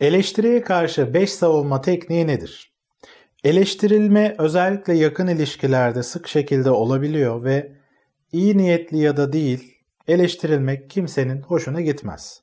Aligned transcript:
Eleştiriye 0.00 0.62
karşı 0.62 1.14
5 1.14 1.32
savunma 1.32 1.80
tekniği 1.80 2.26
nedir? 2.26 2.72
Eleştirilme 3.44 4.34
özellikle 4.38 4.94
yakın 4.94 5.26
ilişkilerde 5.26 6.02
sık 6.02 6.28
şekilde 6.28 6.70
olabiliyor 6.70 7.44
ve 7.44 7.72
iyi 8.32 8.58
niyetli 8.58 8.98
ya 8.98 9.16
da 9.16 9.32
değil 9.32 9.74
eleştirilmek 10.08 10.90
kimsenin 10.90 11.42
hoşuna 11.42 11.80
gitmez. 11.80 12.42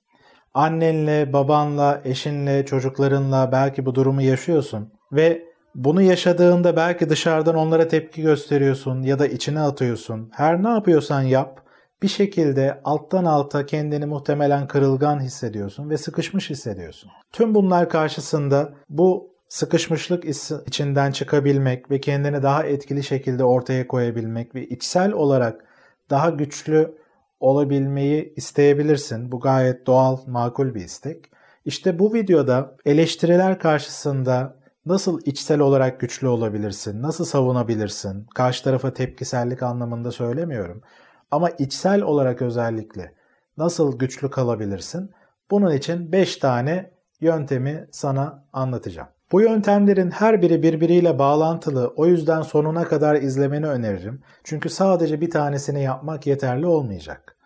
Annenle, 0.54 1.34
babanla, 1.34 2.02
eşinle, 2.06 2.66
çocuklarınla 2.66 3.52
belki 3.52 3.86
bu 3.86 3.96
durumu 3.96 4.22
yaşıyorsun 4.22 4.94
ve 5.12 5.46
bunu 5.76 6.02
yaşadığında 6.02 6.76
belki 6.76 7.10
dışarıdan 7.10 7.56
onlara 7.56 7.88
tepki 7.88 8.22
gösteriyorsun 8.22 9.04
ya 9.04 9.20
da 9.20 9.28
içine 9.28 9.60
atıyorsun. 9.60 10.30
Her 10.34 10.64
ne 10.64 10.70
yapıyorsan 10.70 11.22
yap 11.22 11.67
bir 12.02 12.08
şekilde 12.08 12.82
alttan 12.84 13.26
alta 13.26 13.66
kendini 13.66 14.06
muhtemelen 14.06 14.68
kırılgan 14.68 15.20
hissediyorsun 15.20 15.90
ve 15.90 15.98
sıkışmış 15.98 16.50
hissediyorsun. 16.50 17.12
Tüm 17.32 17.56
bunlar 17.56 17.90
karşısında 17.90 18.74
bu 18.90 19.32
sıkışmışlık 19.50 20.26
içinden 20.68 21.12
çıkabilmek 21.12 21.92
ve 21.92 22.02
kendini 22.02 22.44
daha 22.44 22.64
etkili 22.64 23.04
şekilde 23.04 23.44
ortaya 23.44 23.88
koyabilmek 23.88 24.56
ve 24.56 24.68
içsel 24.68 25.12
olarak 25.12 25.66
daha 26.10 26.30
güçlü 26.30 26.98
olabilmeyi 27.40 28.34
isteyebilirsin. 28.36 29.32
Bu 29.32 29.40
gayet 29.40 29.88
doğal, 29.88 30.18
makul 30.28 30.76
bir 30.76 30.84
istek. 30.86 31.26
İşte 31.66 32.00
bu 32.00 32.14
videoda 32.14 32.76
eleştiriler 32.86 33.60
karşısında 33.60 34.58
nasıl 34.86 35.22
içsel 35.26 35.60
olarak 35.60 36.00
güçlü 36.00 36.28
olabilirsin, 36.28 37.02
nasıl 37.02 37.26
savunabilirsin, 37.26 38.28
karşı 38.36 38.64
tarafa 38.64 38.94
tepkisellik 38.94 39.64
anlamında 39.64 40.12
söylemiyorum. 40.12 40.82
Ama 41.32 41.50
içsel 41.50 42.02
olarak 42.02 42.42
özellikle 42.42 43.14
nasıl 43.58 44.00
güçlü 44.00 44.30
kalabilirsin? 44.30 45.12
Bunun 45.52 45.72
için 45.72 46.12
5 46.12 46.38
tane 46.38 46.92
yöntemi 47.22 47.88
sana 47.92 48.44
anlatacağım. 48.54 49.08
Bu 49.32 49.42
yöntemlerin 49.42 50.12
her 50.12 50.42
biri 50.42 50.64
birbiriyle 50.64 51.20
bağlantılı. 51.20 51.94
O 51.96 52.06
yüzden 52.06 52.42
sonuna 52.42 52.84
kadar 52.84 53.16
izlemeni 53.16 53.68
öneririm. 53.68 54.22
Çünkü 54.44 54.70
sadece 54.70 55.22
bir 55.22 55.30
tanesini 55.30 55.84
yapmak 55.84 56.28
yeterli 56.28 56.66
olmayacak. 56.66 57.38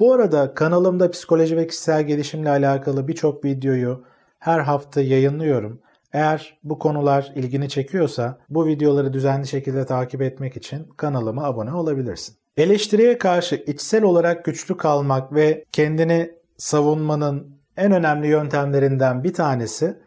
Bu 0.00 0.12
arada 0.12 0.54
kanalımda 0.54 1.10
psikoloji 1.10 1.56
ve 1.56 1.66
kişisel 1.66 2.02
gelişimle 2.02 2.50
alakalı 2.50 3.08
birçok 3.08 3.44
videoyu 3.44 4.04
her 4.38 4.60
hafta 4.60 5.00
yayınlıyorum. 5.00 5.80
Eğer 6.12 6.58
bu 6.64 6.78
konular 6.78 7.32
ilgini 7.34 7.68
çekiyorsa 7.68 8.38
bu 8.48 8.66
videoları 8.66 9.12
düzenli 9.12 9.46
şekilde 9.46 9.86
takip 9.86 10.22
etmek 10.22 10.56
için 10.56 10.88
kanalıma 10.96 11.44
abone 11.44 11.72
olabilirsin. 11.72 12.36
Eleştiriye 12.56 13.18
karşı 13.18 13.54
içsel 13.54 14.02
olarak 14.04 14.44
güçlü 14.44 14.76
kalmak 14.76 15.34
ve 15.34 15.64
kendini 15.72 16.34
savunmanın 16.56 17.60
en 17.76 17.92
önemli 17.92 18.26
yöntemlerinden 18.26 19.24
bir 19.24 19.34
tanesi 19.34 19.98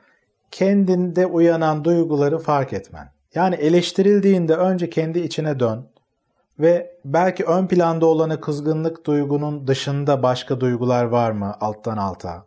kendinde 0.52 1.26
uyanan 1.26 1.84
duyguları 1.84 2.40
fark 2.40 2.74
etmen. 2.74 3.12
Yani 3.36 3.56
eleştirildiğinde 3.56 4.56
önce 4.56 4.90
kendi 4.90 5.20
içine 5.20 5.60
dön 5.60 5.90
ve 6.60 7.00
belki 7.06 7.46
ön 7.46 7.68
planda 7.68 8.06
olanı 8.06 8.42
kızgınlık 8.42 9.06
duygunun 9.06 9.68
dışında 9.68 10.24
başka 10.24 10.60
duygular 10.60 11.04
var 11.04 11.32
mı 11.32 11.56
alttan 11.60 11.98
alta? 11.98 12.46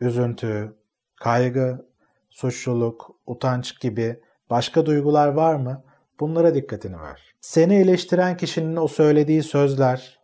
Üzüntü, 0.00 0.74
kaygı, 1.16 1.86
suçluluk, 2.30 3.10
utanç 3.26 3.80
gibi 3.80 4.20
başka 4.50 4.86
duygular 4.86 5.28
var 5.28 5.54
mı? 5.54 5.82
Bunlara 6.20 6.54
dikkatini 6.54 7.00
ver. 7.00 7.34
Seni 7.40 7.74
eleştiren 7.74 8.36
kişinin 8.36 8.76
o 8.76 8.88
söylediği 8.88 9.42
sözler 9.42 10.18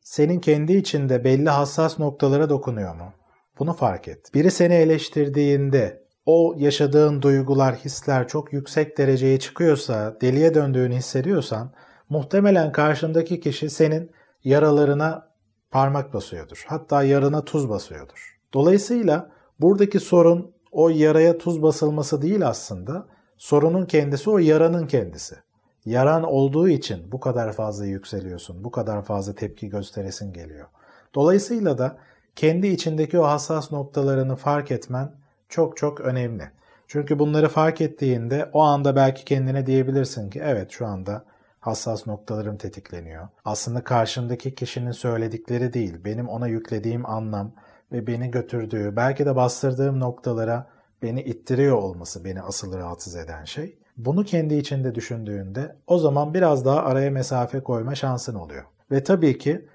senin 0.00 0.40
kendi 0.40 0.72
içinde 0.72 1.24
belli 1.24 1.50
hassas 1.50 1.98
noktalara 1.98 2.48
dokunuyor 2.48 2.94
mu? 2.94 3.12
Bunu 3.58 3.72
fark 3.72 4.08
et. 4.08 4.34
Biri 4.34 4.50
seni 4.50 4.74
eleştirdiğinde 4.74 6.04
o 6.26 6.54
yaşadığın 6.58 7.22
duygular, 7.22 7.74
hisler 7.74 8.28
çok 8.28 8.52
yüksek 8.52 8.98
dereceye 8.98 9.38
çıkıyorsa, 9.38 10.16
deliye 10.20 10.54
döndüğünü 10.54 10.94
hissediyorsan 10.94 11.72
muhtemelen 12.08 12.72
karşındaki 12.72 13.40
kişi 13.40 13.70
senin 13.70 14.10
yaralarına 14.44 15.28
parmak 15.70 16.14
basıyordur. 16.14 16.64
Hatta 16.66 17.02
yarına 17.02 17.44
tuz 17.44 17.68
basıyordur. 17.68 18.38
Dolayısıyla 18.54 19.30
buradaki 19.60 20.00
sorun 20.00 20.54
o 20.72 20.88
yaraya 20.88 21.38
tuz 21.38 21.62
basılması 21.62 22.22
değil 22.22 22.48
aslında. 22.48 23.06
Sorunun 23.36 23.86
kendisi 23.86 24.30
o 24.30 24.38
yaranın 24.38 24.86
kendisi. 24.86 25.36
Yaran 25.84 26.22
olduğu 26.22 26.68
için 26.68 27.12
bu 27.12 27.20
kadar 27.20 27.52
fazla 27.52 27.86
yükseliyorsun, 27.86 28.64
bu 28.64 28.70
kadar 28.70 29.02
fazla 29.02 29.34
tepki 29.34 29.68
gösteresin 29.68 30.32
geliyor. 30.32 30.66
Dolayısıyla 31.14 31.78
da 31.78 31.96
kendi 32.36 32.66
içindeki 32.66 33.18
o 33.18 33.24
hassas 33.24 33.72
noktalarını 33.72 34.36
fark 34.36 34.70
etmen 34.70 35.12
çok 35.48 35.76
çok 35.76 36.00
önemli. 36.00 36.50
Çünkü 36.88 37.18
bunları 37.18 37.48
fark 37.48 37.80
ettiğinde 37.80 38.50
o 38.52 38.60
anda 38.60 38.96
belki 38.96 39.24
kendine 39.24 39.66
diyebilirsin 39.66 40.30
ki 40.30 40.40
evet 40.44 40.70
şu 40.70 40.86
anda 40.86 41.24
hassas 41.60 42.06
noktalarım 42.06 42.56
tetikleniyor. 42.56 43.28
Aslında 43.44 43.84
karşımdaki 43.84 44.54
kişinin 44.54 44.92
söyledikleri 44.92 45.72
değil, 45.72 46.04
benim 46.04 46.28
ona 46.28 46.46
yüklediğim 46.46 47.06
anlam 47.06 47.52
ve 47.92 48.06
beni 48.06 48.30
götürdüğü, 48.30 48.96
belki 48.96 49.26
de 49.26 49.36
bastırdığım 49.36 50.00
noktalara 50.00 50.66
beni 51.02 51.22
ittiriyor 51.22 51.76
olması 51.76 52.24
beni 52.24 52.42
asıl 52.42 52.78
rahatsız 52.78 53.16
eden 53.16 53.44
şey. 53.44 53.78
Bunu 53.96 54.24
kendi 54.24 54.54
içinde 54.54 54.94
düşündüğünde 54.94 55.76
o 55.86 55.98
zaman 55.98 56.34
biraz 56.34 56.64
daha 56.64 56.82
araya 56.82 57.10
mesafe 57.10 57.60
koyma 57.60 57.94
şansın 57.94 58.34
oluyor. 58.34 58.64
Ve 58.90 59.04
tabii 59.04 59.38
ki 59.38 59.68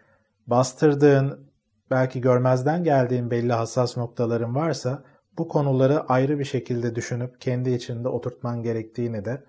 bastırdığın, 0.48 1.50
belki 1.92 2.22
görmezden 2.22 2.84
geldiğin 2.84 3.32
belli 3.32 3.54
hassas 3.54 3.98
noktaların 3.98 4.56
varsa 4.56 5.04
bu 5.38 5.48
konuları 5.48 6.02
ayrı 6.02 6.40
bir 6.40 6.46
şekilde 6.46 6.96
düşünüp 6.96 7.42
kendi 7.42 7.70
içinde 7.70 8.08
oturtman 8.08 8.64
gerektiğini 8.64 9.26
de 9.26 9.44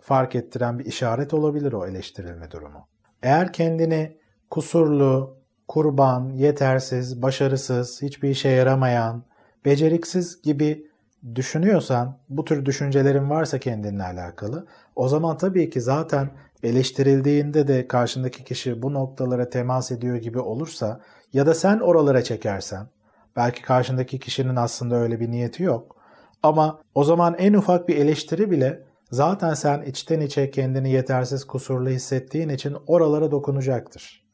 fark 0.00 0.34
ettiren 0.34 0.78
bir 0.78 0.84
işaret 0.84 1.34
olabilir 1.34 1.72
o 1.72 1.86
eleştirilme 1.86 2.50
durumu. 2.50 2.88
Eğer 3.22 3.52
kendini 3.52 4.16
kusurlu, 4.50 5.36
kurban, 5.68 6.30
yetersiz, 6.30 7.22
başarısız, 7.22 8.02
hiçbir 8.02 8.28
işe 8.28 8.48
yaramayan, 8.48 9.24
beceriksiz 9.64 10.42
gibi 10.42 10.86
düşünüyorsan, 11.34 12.18
bu 12.28 12.44
tür 12.44 12.64
düşüncelerin 12.64 13.30
varsa 13.30 13.58
kendinle 13.58 14.02
alakalı, 14.02 14.66
o 14.96 15.08
zaman 15.08 15.36
tabii 15.36 15.70
ki 15.70 15.80
zaten 15.80 16.30
eleştirildiğinde 16.62 17.68
de 17.68 17.88
karşındaki 17.88 18.44
kişi 18.44 18.82
bu 18.82 18.94
noktalara 18.94 19.50
temas 19.50 19.92
ediyor 19.92 20.16
gibi 20.16 20.38
olursa 20.38 21.00
ya 21.32 21.46
da 21.46 21.54
sen 21.54 21.78
oralara 21.78 22.22
çekersen, 22.22 22.86
belki 23.36 23.62
karşındaki 23.62 24.18
kişinin 24.18 24.56
aslında 24.56 24.96
öyle 24.96 25.20
bir 25.20 25.30
niyeti 25.30 25.62
yok. 25.62 25.96
Ama 26.42 26.80
o 26.94 27.04
zaman 27.04 27.34
en 27.38 27.54
ufak 27.54 27.88
bir 27.88 27.96
eleştiri 27.96 28.50
bile 28.50 28.82
zaten 29.10 29.54
sen 29.54 29.82
içten 29.82 30.20
içe 30.20 30.50
kendini 30.50 30.90
yetersiz 30.90 31.44
kusurlu 31.44 31.88
hissettiğin 31.88 32.48
için 32.48 32.76
oralara 32.86 33.30
dokunacaktır. 33.30 34.26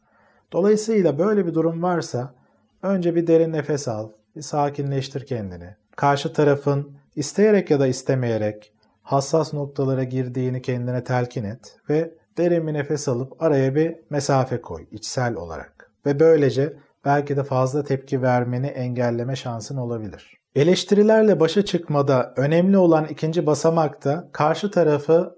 Dolayısıyla 0.52 1.18
böyle 1.18 1.46
bir 1.46 1.54
durum 1.54 1.82
varsa 1.82 2.34
önce 2.82 3.14
bir 3.14 3.26
derin 3.26 3.52
nefes 3.52 3.88
al, 3.88 4.08
bir 4.36 4.42
sakinleştir 4.42 5.26
kendini. 5.26 5.81
Karşı 5.96 6.32
tarafın 6.32 6.96
isteyerek 7.16 7.70
ya 7.70 7.80
da 7.80 7.86
istemeyerek 7.86 8.72
hassas 9.02 9.54
noktalara 9.54 10.04
girdiğini 10.04 10.62
kendine 10.62 11.04
telkin 11.04 11.44
et 11.44 11.76
ve 11.88 12.14
derin 12.38 12.66
bir 12.66 12.74
nefes 12.74 13.08
alıp 13.08 13.42
araya 13.42 13.74
bir 13.74 13.94
mesafe 14.10 14.60
koy 14.60 14.86
içsel 14.90 15.34
olarak. 15.34 15.90
Ve 16.06 16.20
böylece 16.20 16.76
belki 17.04 17.36
de 17.36 17.44
fazla 17.44 17.84
tepki 17.84 18.22
vermeni 18.22 18.66
engelleme 18.66 19.36
şansın 19.36 19.76
olabilir. 19.76 20.36
Eleştirilerle 20.54 21.40
başa 21.40 21.64
çıkmada 21.64 22.34
önemli 22.36 22.76
olan 22.76 23.06
ikinci 23.06 23.46
basamak 23.46 24.04
da 24.04 24.28
karşı 24.32 24.70
tarafı 24.70 25.36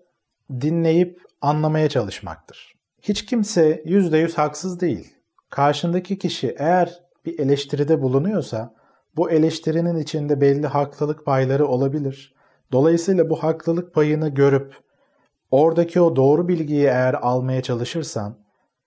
dinleyip 0.60 1.20
anlamaya 1.40 1.88
çalışmaktır. 1.88 2.74
Hiç 3.02 3.26
kimse 3.26 3.82
%100 3.84 4.34
haksız 4.34 4.80
değil. 4.80 5.14
Karşındaki 5.50 6.18
kişi 6.18 6.54
eğer 6.58 7.00
bir 7.24 7.38
eleştiride 7.38 8.02
bulunuyorsa 8.02 8.74
bu 9.16 9.30
eleştirinin 9.30 9.96
içinde 9.96 10.40
belli 10.40 10.66
haklılık 10.66 11.26
payları 11.26 11.66
olabilir. 11.66 12.34
Dolayısıyla 12.72 13.30
bu 13.30 13.36
haklılık 13.36 13.94
payını 13.94 14.28
görüp 14.28 14.74
oradaki 15.50 16.00
o 16.00 16.16
doğru 16.16 16.48
bilgiyi 16.48 16.84
eğer 16.84 17.14
almaya 17.14 17.62
çalışırsan 17.62 18.38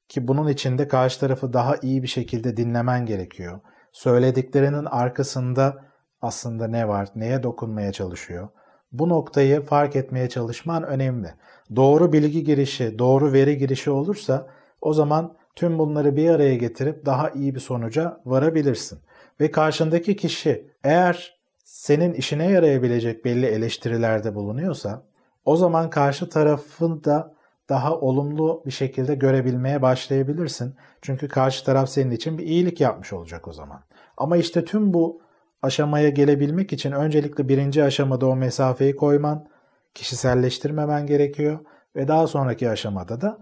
ki 0.10 0.28
bunun 0.28 0.48
içinde 0.48 0.88
karşı 0.88 1.20
tarafı 1.20 1.54
daha 1.54 1.76
iyi 1.82 2.04
bir 2.04 2.08
şekilde 2.08 2.58
dinlemen 2.58 3.06
gerekiyor. 3.06 3.60
Söylediklerinin 3.92 4.86
arkasında 4.86 5.86
aslında 6.22 6.68
ne 6.68 6.88
var, 6.88 7.10
neye 7.16 7.44
dokunmaya 7.44 7.92
çalışıyor. 7.92 8.48
Bu 8.92 9.10
noktayı 9.10 9.62
fark 9.62 9.96
etmeye 9.96 10.30
çalışman 10.30 10.84
önemli. 10.84 11.34
Doğru 11.76 12.14
bilgi 12.14 12.44
girişi, 12.44 13.00
doğru 13.00 13.34
veri 13.34 13.58
girişi 13.58 13.92
olursa 13.92 14.48
o 14.82 14.94
zaman 14.94 15.38
tüm 15.56 15.80
bunları 15.80 16.16
bir 16.16 16.30
araya 16.30 16.56
getirip 16.56 17.06
daha 17.06 17.30
iyi 17.30 17.56
bir 17.56 17.60
sonuca 17.60 18.22
varabilirsin. 18.26 19.00
Ve 19.40 19.52
karşındaki 19.52 20.16
kişi 20.16 20.72
eğer 20.84 21.38
senin 21.64 22.14
işine 22.14 22.52
yarayabilecek 22.52 23.26
belli 23.26 23.46
eleştirilerde 23.46 24.36
bulunuyorsa 24.36 25.04
o 25.46 25.56
zaman 25.56 25.90
karşı 25.90 26.30
tarafın 26.30 27.04
da 27.04 27.38
daha 27.70 27.96
olumlu 27.96 28.64
bir 28.66 28.72
şekilde 28.72 29.16
görebilmeye 29.16 29.82
başlayabilirsin. 29.82 30.76
Çünkü 31.02 31.28
karşı 31.28 31.66
taraf 31.66 31.90
senin 31.90 32.12
için 32.12 32.38
bir 32.38 32.44
iyilik 32.44 32.82
yapmış 32.82 33.14
olacak 33.14 33.48
o 33.48 33.54
zaman. 33.54 33.84
Ama 34.18 34.38
işte 34.38 34.66
tüm 34.66 34.94
bu 34.94 35.22
aşamaya 35.62 36.10
gelebilmek 36.10 36.74
için 36.74 36.92
öncelikle 36.92 37.48
birinci 37.48 37.84
aşamada 37.84 38.28
o 38.28 38.36
mesafeyi 38.36 38.96
koyman, 38.96 39.48
kişiselleştirmemen 39.94 41.08
gerekiyor 41.08 41.60
ve 41.96 42.08
daha 42.08 42.28
sonraki 42.28 42.70
aşamada 42.70 43.22
da 43.22 43.38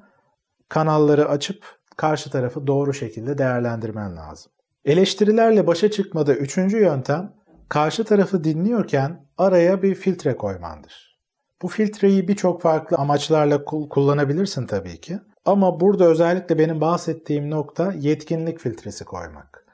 kanalları 0.69 1.29
açıp 1.29 1.65
karşı 1.97 2.29
tarafı 2.29 2.67
doğru 2.67 2.93
şekilde 2.93 3.37
değerlendirmen 3.37 4.15
lazım. 4.15 4.51
Eleştirilerle 4.85 5.67
başa 5.67 5.91
çıkmada 5.91 6.35
üçüncü 6.35 6.77
yöntem 6.77 7.33
karşı 7.69 8.03
tarafı 8.03 8.43
dinliyorken 8.43 9.25
araya 9.37 9.83
bir 9.83 9.95
filtre 9.95 10.37
koymandır. 10.37 11.19
Bu 11.61 11.67
filtreyi 11.67 12.27
birçok 12.27 12.61
farklı 12.61 12.97
amaçlarla 12.97 13.65
kullanabilirsin 13.65 14.65
tabii 14.65 15.01
ki. 15.01 15.19
Ama 15.45 15.79
burada 15.79 16.05
özellikle 16.05 16.57
benim 16.57 16.81
bahsettiğim 16.81 17.49
nokta 17.49 17.93
yetkinlik 17.93 18.59
filtresi 18.59 19.05
koymak. 19.05 19.65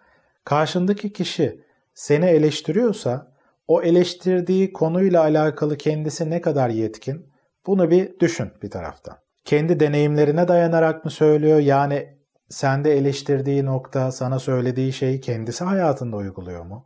Karşındaki 0.46 1.14
kişi 1.14 1.64
seni 1.94 2.26
eleştiriyorsa 2.26 3.32
o 3.68 3.82
eleştirdiği 3.82 4.74
konuyla 4.74 5.22
alakalı 5.22 5.78
kendisi 5.78 6.30
ne 6.30 6.42
kadar 6.42 6.70
yetkin 6.70 7.32
bunu 7.66 7.92
bir 7.92 8.20
düşün 8.20 8.50
bir 8.64 8.72
taraftan. 8.72 9.18
Kendi 9.46 9.80
deneyimlerine 9.80 10.48
dayanarak 10.48 11.06
mı 11.06 11.12
söylüyor? 11.12 11.60
Yani 11.60 12.21
sende 12.52 12.98
eleştirdiği 12.98 13.66
nokta, 13.66 14.12
sana 14.12 14.40
söylediği 14.40 14.94
şeyi 14.94 15.22
kendisi 15.22 15.64
hayatında 15.64 16.18
uyguluyor 16.18 16.66
mu? 16.66 16.86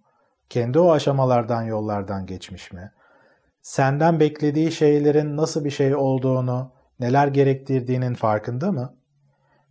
Kendi 0.50 0.80
o 0.80 0.92
aşamalardan, 0.92 1.64
yollardan 1.64 2.26
geçmiş 2.26 2.72
mi? 2.74 2.92
Senden 3.62 4.20
beklediği 4.20 4.72
şeylerin 4.72 5.38
nasıl 5.38 5.66
bir 5.66 5.70
şey 5.70 5.96
olduğunu, 5.96 6.72
neler 7.00 7.28
gerektirdiğinin 7.28 8.14
farkında 8.14 8.72
mı? 8.72 8.96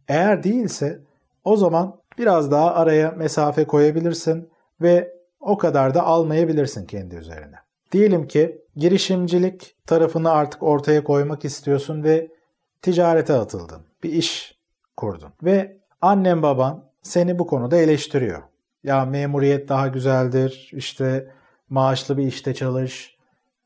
Eğer 0.09 0.43
değilse 0.43 1.01
o 1.45 1.57
zaman 1.57 2.01
biraz 2.19 2.51
daha 2.51 2.75
araya 2.75 3.11
mesafe 3.11 3.65
koyabilirsin 3.65 4.51
ve 4.81 5.15
o 5.41 5.59
kadar 5.59 5.95
da 5.95 6.03
almayabilirsin 6.03 6.87
kendi 6.87 7.17
üzerine. 7.17 7.57
Diyelim 7.93 8.29
ki 8.29 8.63
girişimcilik 8.77 9.77
tarafını 9.87 10.31
artık 10.31 10.63
ortaya 10.63 11.05
koymak 11.05 11.45
istiyorsun 11.45 12.03
ve 12.03 12.29
ticarete 12.83 13.35
atıldın. 13.35 13.83
Bir 14.03 14.13
iş 14.13 14.59
kurdun 14.97 15.33
ve 15.43 15.84
annen 16.05 16.43
baban 16.43 16.85
seni 17.03 17.39
bu 17.39 17.47
konuda 17.47 17.77
eleştiriyor. 17.77 18.43
Ya 18.83 19.05
memuriyet 19.05 19.69
daha 19.69 19.89
güzeldir, 19.89 20.71
işte 20.73 21.31
maaşlı 21.69 22.17
bir 22.19 22.27
işte 22.27 22.55
çalış, 22.55 23.17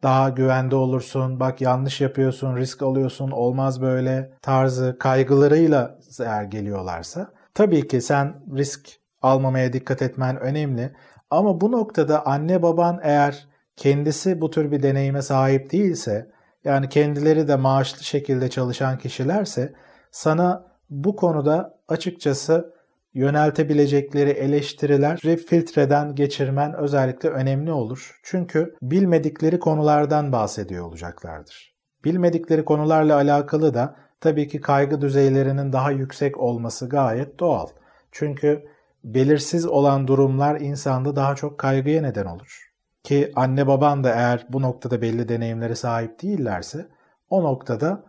daha 0.03 0.29
güvende 0.29 0.77
olursun, 0.77 1.41
bak 1.41 1.61
yanlış 1.61 2.01
yapıyorsun, 2.01 2.57
risk 2.57 2.83
alıyorsun, 2.83 3.31
olmaz 3.31 3.83
böyle 3.83 4.33
tarzı 4.43 4.97
kaygılarıyla 5.01 5.99
eğer 6.21 6.43
geliyorlarsa 6.43 7.33
tabii 7.55 7.89
ki 7.89 8.01
sen 8.01 8.43
risk 8.57 8.89
almamaya 9.23 9.73
dikkat 9.73 10.03
etmen 10.03 10.41
önemli. 10.41 10.93
Ama 11.31 11.61
bu 11.61 11.73
noktada 11.73 12.27
anne 12.27 12.63
baban 12.63 13.01
eğer 13.03 13.49
kendisi 13.77 14.41
bu 14.41 14.51
tür 14.51 14.73
bir 14.73 14.83
deneyime 14.83 15.23
sahip 15.23 15.73
değilse 15.73 16.31
yani 16.65 16.89
kendileri 16.89 17.49
de 17.49 17.57
maaşlı 17.57 18.05
şekilde 18.05 18.51
çalışan 18.51 18.99
kişilerse 18.99 19.75
sana 20.11 20.68
bu 20.91 21.17
konuda 21.17 21.79
açıkçası 21.89 22.75
yöneltebilecekleri 23.15 24.31
eleştirileri 24.31 25.37
filtreden 25.37 26.15
geçirmen 26.15 26.75
özellikle 26.75 27.29
önemli 27.29 27.73
olur. 27.73 28.21
Çünkü 28.23 28.77
bilmedikleri 28.83 29.59
konulardan 29.59 30.33
bahsediyor 30.33 30.85
olacaklardır. 30.85 31.75
Bilmedikleri 32.05 32.65
konularla 32.65 33.15
alakalı 33.15 33.75
da 33.75 33.97
tabii 34.21 34.49
ki 34.49 34.61
kaygı 34.61 35.01
düzeylerinin 35.01 35.73
daha 35.73 35.91
yüksek 35.91 36.39
olması 36.39 36.89
gayet 36.89 37.41
doğal. 37.41 37.67
Çünkü 38.13 38.65
belirsiz 39.05 39.67
olan 39.67 40.09
durumlar 40.09 40.61
insanda 40.61 41.17
daha 41.17 41.35
çok 41.35 41.59
kaygıya 41.59 42.03
neden 42.03 42.27
olur. 42.27 42.73
Ki 43.03 43.33
anne 43.37 43.67
baban 43.67 44.05
da 44.05 44.15
eğer 44.15 44.47
bu 44.49 44.63
noktada 44.63 45.03
belli 45.03 45.29
deneyimlere 45.29 45.75
sahip 45.75 46.23
değillerse 46.23 46.89
o 47.31 47.43
noktada 47.43 48.05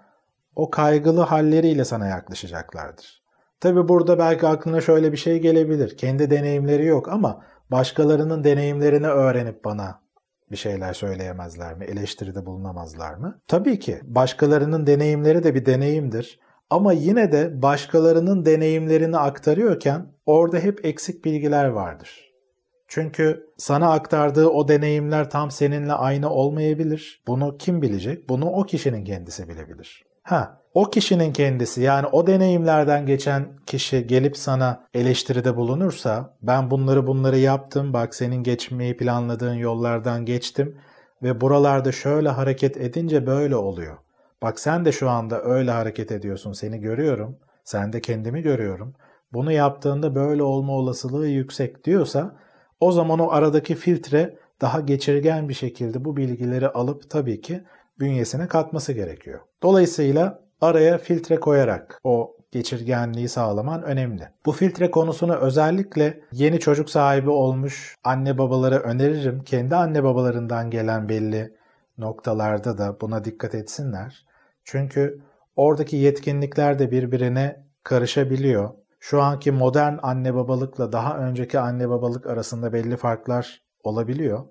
o 0.56 0.69
kaygılı 0.69 1.22
halleriyle 1.22 1.86
sana 1.86 2.07
yaklaşacaklardır. 2.07 3.24
Tabi 3.60 3.88
burada 3.88 4.19
belki 4.19 4.48
aklına 4.48 4.81
şöyle 4.81 5.12
bir 5.12 5.18
şey 5.18 5.40
gelebilir. 5.40 5.98
Kendi 5.98 6.30
deneyimleri 6.30 6.86
yok 6.86 7.10
ama 7.10 7.44
başkalarının 7.72 8.44
deneyimlerini 8.44 9.07
öğrenip 9.07 9.66
bana 9.66 10.01
bir 10.51 10.57
şeyler 10.57 10.94
söyleyemezler 10.94 11.78
mi? 11.78 11.86
Eleştiride 11.86 12.46
bulunamazlar 12.46 13.13
mı? 13.13 13.42
Tabii 13.48 13.80
ki 13.80 14.00
başkalarının 14.04 14.88
deneyimleri 14.88 15.44
de 15.44 15.56
bir 15.56 15.66
deneyimdir. 15.66 16.40
Ama 16.69 16.94
yine 16.94 17.31
de 17.31 17.62
başkalarının 17.62 18.46
deneyimlerini 18.46 19.18
aktarıyorken 19.18 20.13
orada 20.25 20.57
hep 20.57 20.86
eksik 20.86 21.25
bilgiler 21.25 21.66
vardır. 21.66 22.30
Çünkü 22.88 23.48
sana 23.57 23.92
aktardığı 23.92 24.48
o 24.48 24.68
deneyimler 24.68 25.30
tam 25.30 25.51
seninle 25.51 25.94
aynı 25.94 26.30
olmayabilir. 26.30 27.24
Bunu 27.28 27.57
kim 27.57 27.81
bilecek? 27.81 28.30
Bunu 28.30 28.50
o 28.50 28.63
kişinin 28.63 29.04
kendisi 29.04 29.50
bilebilir. 29.50 30.08
Ha, 30.29 30.61
o 30.73 30.89
kişinin 30.89 31.33
kendisi 31.33 31.81
yani 31.81 32.07
o 32.07 32.27
deneyimlerden 32.27 33.05
geçen 33.05 33.57
kişi 33.65 34.07
gelip 34.07 34.37
sana 34.37 34.87
eleştiride 34.93 35.55
bulunursa 35.57 36.37
ben 36.41 36.71
bunları 36.71 37.07
bunları 37.07 37.37
yaptım 37.37 37.93
bak 37.93 38.15
senin 38.15 38.43
geçmeyi 38.43 38.97
planladığın 38.97 39.53
yollardan 39.53 40.25
geçtim 40.25 40.77
ve 41.23 41.41
buralarda 41.41 41.91
şöyle 41.91 42.29
hareket 42.29 42.77
edince 42.77 43.27
böyle 43.27 43.55
oluyor. 43.55 43.97
Bak 44.41 44.59
sen 44.59 44.85
de 44.85 44.91
şu 44.91 45.09
anda 45.09 45.43
öyle 45.43 45.71
hareket 45.71 46.11
ediyorsun 46.11 46.51
seni 46.51 46.79
görüyorum 46.79 47.37
sen 47.63 47.93
de 47.93 48.01
kendimi 48.01 48.41
görüyorum. 48.41 48.93
Bunu 49.33 49.51
yaptığında 49.51 50.15
böyle 50.15 50.43
olma 50.43 50.73
olasılığı 50.73 51.27
yüksek 51.27 51.83
diyorsa 51.85 52.35
o 52.79 52.91
zaman 52.91 53.19
o 53.19 53.31
aradaki 53.31 53.75
filtre 53.75 54.37
daha 54.61 54.79
geçirgen 54.79 55.49
bir 55.49 55.53
şekilde 55.53 56.05
bu 56.05 56.17
bilgileri 56.17 56.69
alıp 56.69 57.09
tabii 57.09 57.41
ki 57.41 57.63
bünyesine 58.00 58.48
katması 58.48 58.94
gerekiyor. 58.94 59.40
Dolayısıyla 59.63 60.42
araya 60.62 60.98
filtre 60.98 61.40
koyarak 61.40 62.01
o 62.04 62.36
geçirgenliği 62.51 63.30
sağlaman 63.30 63.84
önemli. 63.84 64.30
Bu 64.46 64.51
filtre 64.51 64.92
konusunu 64.92 65.36
özellikle 65.36 66.22
yeni 66.31 66.60
çocuk 66.60 66.90
sahibi 66.90 67.30
olmuş 67.30 67.96
anne 68.04 68.38
babalara 68.38 68.80
öneririm. 68.80 69.44
Kendi 69.44 69.75
anne 69.75 70.04
babalarından 70.04 70.69
gelen 70.69 71.10
belli 71.10 71.54
noktalarda 71.98 72.78
da 72.78 73.01
buna 73.01 73.25
dikkat 73.25 73.56
etsinler. 73.56 74.25
Çünkü 74.63 75.22
oradaki 75.56 75.96
yetkinlikler 75.96 76.80
de 76.80 76.92
birbirine 76.92 77.66
karışabiliyor. 77.84 78.69
Şu 79.00 79.22
anki 79.22 79.51
modern 79.51 79.98
anne 80.01 80.36
babalıkla 80.36 80.92
daha 80.92 81.18
önceki 81.18 81.60
anne 81.60 81.90
babalık 81.90 82.28
arasında 82.28 82.74
belli 82.74 82.98
farklar 82.98 83.62
olabiliyor. 83.84 84.46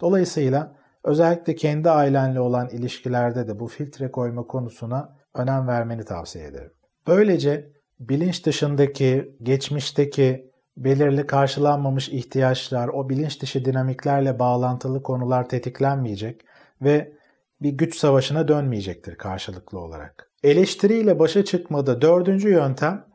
Dolayısıyla 0.00 0.77
özellikle 1.04 1.54
kendi 1.54 1.90
ailenle 1.90 2.40
olan 2.40 2.68
ilişkilerde 2.68 3.48
de 3.48 3.58
bu 3.58 3.66
filtre 3.66 4.10
koyma 4.10 4.46
konusuna 4.46 5.16
önem 5.34 5.68
vermeni 5.68 6.04
tavsiye 6.04 6.44
ederim. 6.44 6.72
Böylece 7.06 7.72
bilinç 8.00 8.46
dışındaki, 8.46 9.36
geçmişteki 9.42 10.52
belirli 10.76 11.26
karşılanmamış 11.26 12.08
ihtiyaçlar, 12.08 12.88
o 12.88 13.08
bilinç 13.08 13.42
dışı 13.42 13.64
dinamiklerle 13.64 14.38
bağlantılı 14.38 15.02
konular 15.02 15.48
tetiklenmeyecek 15.48 16.44
ve 16.82 17.12
bir 17.62 17.70
güç 17.70 17.96
savaşına 17.96 18.48
dönmeyecektir 18.48 19.16
karşılıklı 19.16 19.78
olarak. 19.78 20.30
Eleştiriyle 20.42 21.18
başa 21.18 21.44
çıkmada 21.44 22.02
dördüncü 22.02 22.48
yöntem, 22.48 23.06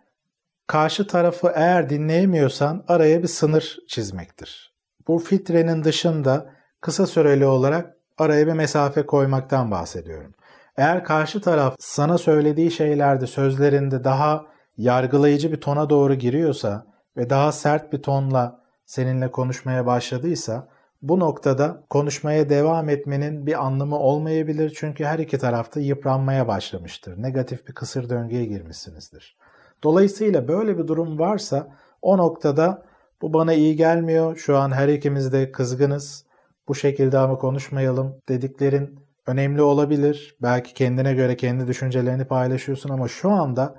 karşı 0.68 1.08
tarafı 1.08 1.52
eğer 1.56 1.90
dinleyemiyorsan 1.90 2.86
araya 2.88 3.24
bir 3.24 3.28
sınır 3.28 3.78
çizmektir. 3.88 4.74
Bu 5.08 5.20
filtrenin 5.20 5.84
dışında 5.84 6.53
kısa 6.84 7.08
süreli 7.08 7.46
olarak 7.46 7.98
araya 8.18 8.48
bir 8.48 8.54
mesafe 8.54 9.06
koymaktan 9.06 9.72
bahsediyorum. 9.72 10.34
Eğer 10.78 11.04
karşı 11.04 11.42
taraf 11.42 11.76
sana 11.80 12.18
söylediği 12.18 12.72
şeylerde, 12.72 13.28
sözlerinde 13.28 14.04
daha 14.04 14.46
yargılayıcı 14.78 15.52
bir 15.52 15.62
tona 15.62 15.90
doğru 15.90 16.14
giriyorsa 16.14 16.86
ve 17.18 17.30
daha 17.30 17.52
sert 17.52 17.94
bir 17.94 18.02
tonla 18.02 18.60
seninle 18.86 19.32
konuşmaya 19.32 19.86
başladıysa 19.86 20.68
bu 21.02 21.20
noktada 21.20 21.84
konuşmaya 21.90 22.50
devam 22.50 22.90
etmenin 22.90 23.46
bir 23.46 23.66
anlamı 23.66 24.00
olmayabilir 24.00 24.74
çünkü 24.76 25.06
her 25.06 25.20
iki 25.20 25.38
tarafta 25.38 25.80
yıpranmaya 25.80 26.48
başlamıştır. 26.48 27.22
Negatif 27.22 27.68
bir 27.68 27.74
kısır 27.74 28.10
döngüye 28.10 28.46
girmişsinizdir. 28.46 29.38
Dolayısıyla 29.84 30.48
böyle 30.48 30.78
bir 30.78 30.88
durum 30.88 31.20
varsa 31.20 31.68
o 32.02 32.18
noktada 32.18 32.86
bu 33.22 33.34
bana 33.34 33.54
iyi 33.54 33.76
gelmiyor. 33.76 34.38
Şu 34.38 34.58
an 34.58 34.72
her 34.72 34.88
ikimiz 34.88 35.34
de 35.34 35.52
kızgınız. 35.52 36.33
Bu 36.68 36.76
şekilde 36.76 37.18
ama 37.18 37.38
konuşmayalım 37.38 38.16
dediklerin 38.30 39.00
önemli 39.28 39.62
olabilir. 39.62 40.38
Belki 40.42 40.74
kendine 40.74 41.14
göre 41.14 41.38
kendi 41.38 41.68
düşüncelerini 41.68 42.26
paylaşıyorsun 42.26 42.90
ama 42.90 43.08
şu 43.08 43.30
anda 43.30 43.76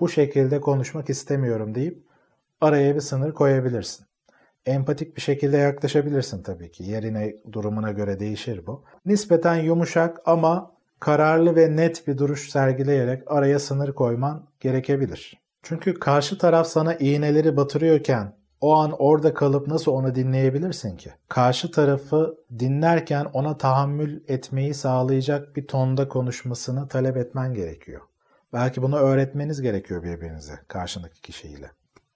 bu 0.00 0.08
şekilde 0.08 0.60
konuşmak 0.60 1.10
istemiyorum 1.10 1.74
deyip 1.74 2.02
araya 2.60 2.94
bir 2.94 3.00
sınır 3.00 3.32
koyabilirsin. 3.32 4.06
Empatik 4.66 5.16
bir 5.16 5.20
şekilde 5.20 5.56
yaklaşabilirsin 5.56 6.42
tabii 6.42 6.70
ki. 6.70 6.84
Yerine, 6.84 7.36
durumuna 7.52 7.92
göre 7.92 8.20
değişir 8.20 8.66
bu. 8.66 8.84
Nispeten 9.06 9.54
yumuşak 9.56 10.20
ama 10.26 10.72
kararlı 11.00 11.56
ve 11.56 11.76
net 11.76 12.06
bir 12.06 12.18
duruş 12.18 12.50
sergileyerek 12.50 13.22
araya 13.26 13.58
sınır 13.58 13.92
koyman 13.92 14.48
gerekebilir. 14.60 15.42
Çünkü 15.62 15.94
karşı 15.94 16.38
taraf 16.38 16.66
sana 16.66 16.94
iğneleri 16.94 17.56
batırıyorken 17.56 18.36
o 18.62 18.74
an 18.74 18.92
orada 18.98 19.34
kalıp 19.34 19.66
nasıl 19.66 19.92
onu 19.92 20.14
dinleyebilirsin 20.14 20.96
ki? 20.96 21.10
Karşı 21.28 21.70
tarafı 21.70 22.36
dinlerken 22.58 23.26
ona 23.32 23.58
tahammül 23.58 24.20
etmeyi 24.28 24.74
sağlayacak 24.74 25.56
bir 25.56 25.66
tonda 25.66 26.08
konuşmasını 26.08 26.88
talep 26.88 27.16
etmen 27.16 27.54
gerekiyor. 27.54 28.00
Belki 28.52 28.82
bunu 28.82 28.96
öğretmeniz 28.96 29.62
gerekiyor 29.62 30.02
birbirinize 30.02 30.52
karşındaki 30.68 31.20
kişiyle. 31.20 31.70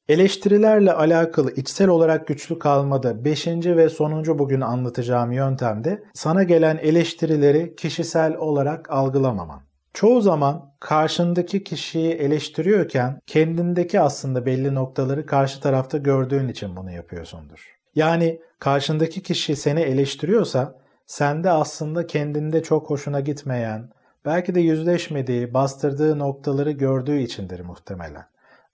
Eleştirilerle 0.09 0.93
alakalı 0.93 1.50
içsel 1.50 1.88
olarak 1.88 2.26
güçlü 2.26 2.59
kalmada 2.59 3.25
5. 3.25 3.47
ve 3.47 3.88
sonuncu 3.88 4.38
bugün 4.38 4.61
anlatacağım 4.61 5.33
yöntemde 5.33 6.05
sana 6.15 6.43
gelen 6.43 6.76
eleştirileri 6.76 7.76
kişisel 7.76 8.37
olarak 8.37 8.91
algılamaman. 8.91 9.62
Çoğu 9.97 10.21
zaman 10.21 10.71
karşındaki 10.81 11.65
kişiyi 11.65 12.12
eleştiriyorken 12.12 13.21
kendindeki 13.26 14.00
aslında 14.00 14.47
belli 14.47 14.75
noktaları 14.75 15.26
karşı 15.26 15.61
tarafta 15.61 15.99
gördüğün 15.99 16.49
için 16.49 16.76
bunu 16.76 16.91
yapıyorsundur. 16.91 17.76
Yani 17.95 18.41
karşındaki 18.59 19.23
kişi 19.23 19.57
seni 19.57 19.81
eleştiriyorsa 19.81 20.79
sende 21.07 21.50
aslında 21.50 22.07
kendinde 22.07 22.62
çok 22.62 22.91
hoşuna 22.91 23.21
gitmeyen, 23.21 23.91
belki 24.25 24.55
de 24.55 24.61
yüzleşmediği, 24.61 25.55
bastırdığı 25.55 26.19
noktaları 26.19 26.71
gördüğü 26.71 27.19
içindir 27.19 27.61
muhtemelen. 27.61 28.25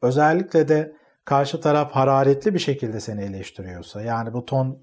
Özellikle 0.03 0.69
de 0.69 0.93
karşı 1.25 1.61
taraf 1.61 1.93
hararetli 1.93 2.55
bir 2.55 2.59
şekilde 2.59 3.01
seni 3.01 3.23
eleştiriyorsa, 3.23 4.03
yani 4.03 4.33
bu 4.33 4.47
ton 4.47 4.79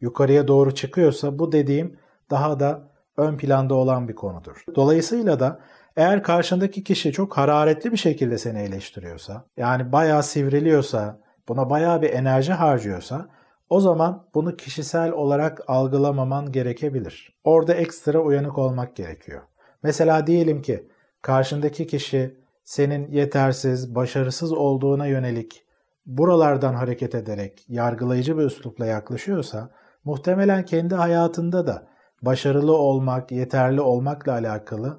yukarıya 0.00 0.48
doğru 0.48 0.74
çıkıyorsa 0.74 1.38
bu 1.38 1.52
dediğim 1.52 1.96
daha 2.30 2.60
da 2.60 2.92
ön 3.16 3.36
planda 3.36 3.74
olan 3.74 4.08
bir 4.08 4.14
konudur. 4.14 4.64
Dolayısıyla 4.74 5.40
da 5.40 5.60
eğer 5.96 6.22
karşındaki 6.22 6.84
kişi 6.84 7.12
çok 7.12 7.36
hararetli 7.36 7.92
bir 7.92 7.96
şekilde 7.96 8.38
seni 8.38 8.58
eleştiriyorsa, 8.58 9.44
yani 9.56 9.92
bayağı 9.92 10.22
sivriliyorsa, 10.22 11.20
buna 11.48 11.70
bayağı 11.70 12.02
bir 12.02 12.10
enerji 12.10 12.52
harcıyorsa, 12.52 13.28
o 13.70 13.80
zaman 13.80 14.26
bunu 14.34 14.56
kişisel 14.56 15.12
olarak 15.12 15.60
algılamaman 15.66 16.52
gerekebilir. 16.52 17.40
Orada 17.44 17.74
ekstra 17.74 18.18
uyanık 18.18 18.58
olmak 18.58 18.96
gerekiyor. 18.96 19.42
Mesela 19.82 20.26
diyelim 20.26 20.62
ki 20.62 20.88
karşındaki 21.22 21.86
kişi 21.86 22.36
senin 22.64 23.10
yetersiz, 23.10 23.94
başarısız 23.94 24.52
olduğuna 24.52 25.06
yönelik 25.06 25.64
buralardan 26.06 26.74
hareket 26.74 27.14
ederek 27.14 27.64
yargılayıcı 27.68 28.38
bir 28.38 28.42
üslupla 28.42 28.86
yaklaşıyorsa 28.86 29.70
muhtemelen 30.04 30.64
kendi 30.64 30.94
hayatında 30.94 31.66
da 31.66 31.86
başarılı 32.22 32.76
olmak, 32.76 33.32
yeterli 33.32 33.80
olmakla 33.80 34.32
alakalı 34.32 34.98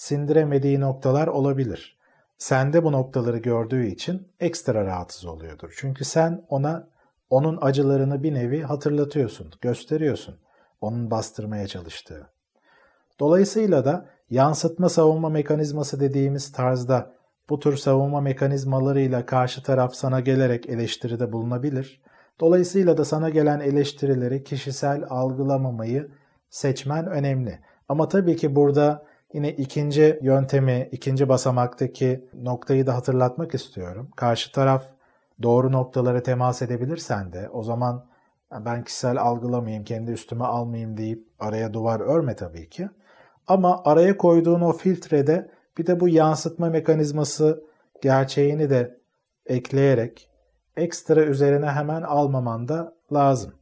sindiremediği 0.00 0.80
noktalar 0.80 1.26
olabilir. 1.26 1.98
Sende 2.38 2.84
bu 2.84 2.92
noktaları 2.92 3.38
gördüğü 3.38 3.86
için 3.86 4.28
ekstra 4.40 4.84
rahatsız 4.84 5.24
oluyordur. 5.24 5.74
Çünkü 5.76 6.04
sen 6.04 6.44
ona 6.48 6.88
onun 7.30 7.58
acılarını 7.60 8.22
bir 8.22 8.34
nevi 8.34 8.62
hatırlatıyorsun, 8.62 9.52
gösteriyorsun. 9.60 10.36
Onun 10.80 11.10
bastırmaya 11.10 11.66
çalıştığı. 11.66 12.26
Dolayısıyla 13.20 13.84
da 13.84 14.06
yansıtma 14.30 14.88
savunma 14.88 15.28
mekanizması 15.28 16.00
dediğimiz 16.00 16.52
tarzda 16.52 17.14
bu 17.50 17.60
tür 17.60 17.76
savunma 17.76 18.20
mekanizmalarıyla 18.20 19.26
karşı 19.26 19.62
taraf 19.62 19.94
sana 19.94 20.20
gelerek 20.20 20.68
eleştiride 20.68 21.32
bulunabilir. 21.32 22.02
Dolayısıyla 22.40 22.98
da 22.98 23.04
sana 23.04 23.30
gelen 23.30 23.60
eleştirileri 23.60 24.44
kişisel 24.44 25.04
algılamamayı 25.10 26.08
seçmen 26.50 27.06
önemli. 27.06 27.58
Ama 27.88 28.08
tabii 28.08 28.36
ki 28.36 28.56
burada 28.56 29.09
yine 29.32 29.50
ikinci 29.52 30.18
yöntemi, 30.22 30.88
ikinci 30.92 31.28
basamaktaki 31.28 32.28
noktayı 32.34 32.86
da 32.86 32.94
hatırlatmak 32.94 33.54
istiyorum. 33.54 34.10
Karşı 34.16 34.52
taraf 34.52 34.84
doğru 35.42 35.72
noktalara 35.72 36.22
temas 36.22 36.62
edebilirsen 36.62 37.32
de 37.32 37.48
o 37.48 37.62
zaman 37.62 38.06
ben 38.52 38.84
kişisel 38.84 39.20
algılamayayım, 39.20 39.84
kendi 39.84 40.10
üstüme 40.10 40.44
almayayım 40.44 40.96
deyip 40.96 41.26
araya 41.38 41.72
duvar 41.72 42.00
örme 42.00 42.36
tabii 42.36 42.68
ki. 42.68 42.88
Ama 43.46 43.82
araya 43.84 44.16
koyduğun 44.16 44.60
o 44.60 44.72
filtrede 44.72 45.50
bir 45.78 45.86
de 45.86 46.00
bu 46.00 46.08
yansıtma 46.08 46.68
mekanizması 46.68 47.64
gerçeğini 48.02 48.70
de 48.70 49.00
ekleyerek 49.46 50.30
ekstra 50.76 51.24
üzerine 51.24 51.66
hemen 51.66 52.02
almaman 52.02 52.68
da 52.68 52.94
lazım. 53.12 53.54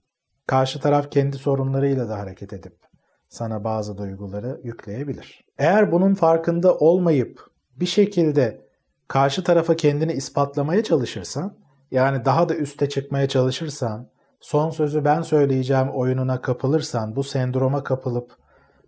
Karşı 0.47 0.81
taraf 0.81 1.11
kendi 1.11 1.37
sorunlarıyla 1.37 2.09
da 2.09 2.19
hareket 2.19 2.53
edip 2.53 2.88
sana 3.29 3.65
bazı 3.65 3.99
duyguları 3.99 4.61
yükleyebilir. 4.65 5.45
Eğer 5.59 5.93
bunun 5.93 6.15
farkında 6.15 6.75
olmayıp 6.75 7.41
bir 7.77 7.87
şekilde 7.87 8.69
karşı 9.09 9.45
tarafa 9.45 9.77
kendini 9.77 10.13
ispatlamaya 10.13 10.83
çalışırsan, 10.83 11.57
yani 11.91 12.25
daha 12.25 12.49
da 12.49 12.55
üste 12.55 12.89
çıkmaya 12.89 13.29
çalışırsan, 13.29 14.11
son 14.41 14.71
sözü 14.71 15.05
ben 15.05 15.23
söyleyeceğim 15.23 15.89
oyununa 15.89 16.41
kapılırsan, 16.41 17.17
bu 17.17 17.25
sendroma 17.25 17.85
kapılıp 17.85 18.37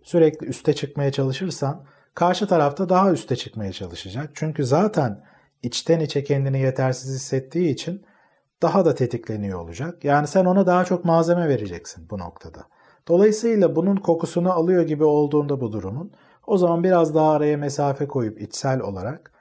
sürekli 0.03 0.47
üste 0.47 0.73
çıkmaya 0.73 1.11
çalışırsan, 1.11 1.85
karşı 2.15 2.47
tarafta 2.47 2.89
daha 2.89 3.11
üste 3.11 3.35
çıkmaya 3.35 3.71
çalışacak. 3.71 4.29
Çünkü 4.33 4.65
zaten 4.65 5.23
içten 5.63 5.99
içe 5.99 6.23
kendini 6.23 6.59
yetersiz 6.59 7.15
hissettiği 7.15 7.69
için 7.69 8.05
daha 8.61 8.85
da 8.85 8.95
tetikleniyor 8.95 9.59
olacak. 9.59 10.03
Yani 10.05 10.27
sen 10.27 10.45
ona 10.45 10.67
daha 10.67 10.85
çok 10.85 11.05
malzeme 11.05 11.49
vereceksin 11.49 12.09
bu 12.09 12.19
noktada. 12.19 12.67
Dolayısıyla 13.07 13.75
bunun 13.75 13.95
kokusunu 13.95 14.51
alıyor 14.51 14.83
gibi 14.83 15.03
olduğunda 15.03 15.61
bu 15.61 15.71
durumun 15.71 16.11
o 16.47 16.57
zaman 16.57 16.83
biraz 16.83 17.15
daha 17.15 17.31
araya 17.31 17.57
mesafe 17.57 18.07
koyup 18.07 18.41
içsel 18.41 18.81
olarak 18.81 19.31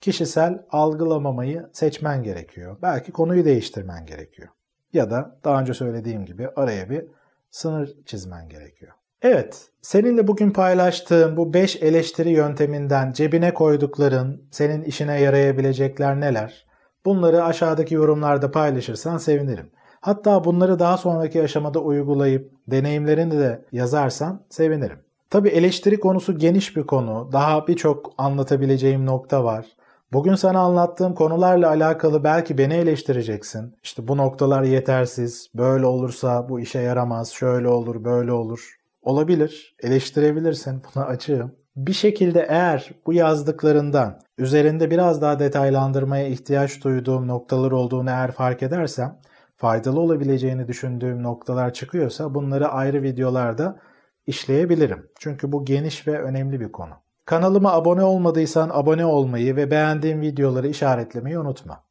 kişisel 0.00 0.62
algılamamayı 0.70 1.66
seçmen 1.72 2.22
gerekiyor. 2.22 2.76
Belki 2.82 3.12
konuyu 3.12 3.44
değiştirmen 3.44 4.06
gerekiyor. 4.06 4.48
Ya 4.92 5.10
da 5.10 5.38
daha 5.44 5.60
önce 5.60 5.74
söylediğim 5.74 6.24
gibi 6.24 6.48
araya 6.56 6.90
bir 6.90 7.04
sınır 7.50 7.96
çizmen 8.06 8.48
gerekiyor. 8.48 8.92
Evet, 9.22 9.68
seninle 9.82 10.28
bugün 10.28 10.50
paylaştığım 10.50 11.36
bu 11.36 11.54
5 11.54 11.76
eleştiri 11.76 12.30
yönteminden 12.30 13.12
cebine 13.12 13.54
koydukların 13.54 14.42
senin 14.50 14.82
işine 14.82 15.20
yarayabilecekler 15.20 16.20
neler? 16.20 16.66
Bunları 17.04 17.44
aşağıdaki 17.44 17.94
yorumlarda 17.94 18.50
paylaşırsan 18.50 19.18
sevinirim. 19.18 19.70
Hatta 20.00 20.44
bunları 20.44 20.78
daha 20.78 20.96
sonraki 20.96 21.42
aşamada 21.42 21.78
uygulayıp 21.78 22.52
deneyimlerini 22.68 23.38
de 23.38 23.64
yazarsan 23.72 24.40
sevinirim. 24.50 24.98
Tabi 25.30 25.48
eleştiri 25.48 26.00
konusu 26.00 26.38
geniş 26.38 26.76
bir 26.76 26.82
konu. 26.82 27.28
Daha 27.32 27.66
birçok 27.66 28.12
anlatabileceğim 28.18 29.06
nokta 29.06 29.44
var. 29.44 29.66
Bugün 30.12 30.34
sana 30.34 30.60
anlattığım 30.60 31.14
konularla 31.14 31.68
alakalı 31.68 32.24
belki 32.24 32.58
beni 32.58 32.74
eleştireceksin. 32.74 33.74
İşte 33.82 34.08
bu 34.08 34.16
noktalar 34.16 34.62
yetersiz, 34.62 35.48
böyle 35.54 35.86
olursa 35.86 36.48
bu 36.48 36.60
işe 36.60 36.78
yaramaz, 36.78 37.30
şöyle 37.30 37.68
olur, 37.68 38.04
böyle 38.04 38.32
olur. 38.32 38.76
Olabilir, 39.02 39.76
eleştirebilirsin, 39.82 40.82
buna 40.94 41.04
açığım. 41.04 41.52
Bir 41.76 41.92
şekilde 41.92 42.46
eğer 42.48 42.90
bu 43.06 43.12
yazdıklarından 43.12 44.20
üzerinde 44.38 44.90
biraz 44.90 45.22
daha 45.22 45.38
detaylandırmaya 45.38 46.26
ihtiyaç 46.26 46.84
duyduğum 46.84 47.28
noktalar 47.28 47.70
olduğunu 47.70 48.10
eğer 48.10 48.32
fark 48.32 48.62
edersem, 48.62 49.16
faydalı 49.60 50.00
olabileceğini 50.00 50.68
düşündüğüm 50.68 51.22
noktalar 51.22 51.72
çıkıyorsa 51.72 52.34
bunları 52.34 52.68
ayrı 52.68 53.02
videolarda 53.02 53.80
işleyebilirim. 54.26 55.10
Çünkü 55.18 55.52
bu 55.52 55.64
geniş 55.64 56.06
ve 56.06 56.22
önemli 56.22 56.60
bir 56.60 56.72
konu. 56.72 56.94
Kanalıma 57.24 57.72
abone 57.72 58.02
olmadıysan 58.02 58.70
abone 58.72 59.04
olmayı 59.04 59.56
ve 59.56 59.70
beğendiğim 59.70 60.20
videoları 60.20 60.68
işaretlemeyi 60.68 61.38
unutma. 61.38 61.84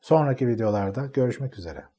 Sonraki 0.00 0.48
videolarda 0.48 1.06
görüşmek 1.06 1.58
üzere. 1.58 1.95